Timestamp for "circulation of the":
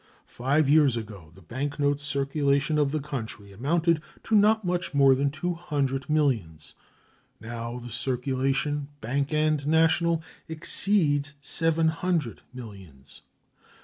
1.99-2.99